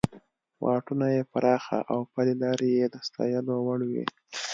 [0.65, 4.05] واټونه یې پراخه او پلې لارې یې د ستایلو وړ وې.